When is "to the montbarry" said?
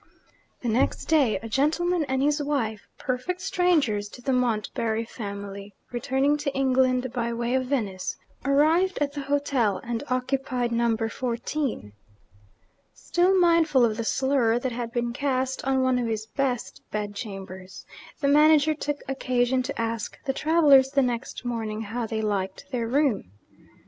4.09-5.05